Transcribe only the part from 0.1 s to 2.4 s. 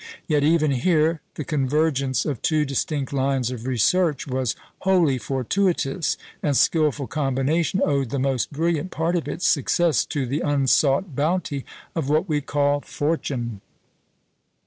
Yet even here the convergence